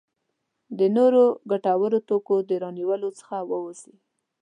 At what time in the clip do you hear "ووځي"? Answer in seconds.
3.49-3.95